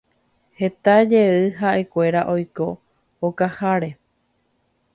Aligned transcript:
heta 0.61 0.95
jey 1.11 1.41
ha'ekuéra 1.59 2.23
oiko 2.33 2.67
okaháre 3.29 3.91